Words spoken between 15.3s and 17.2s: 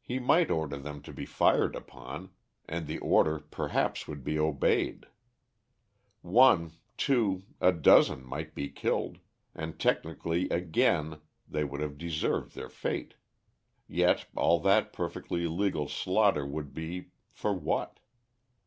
legal slaughter would be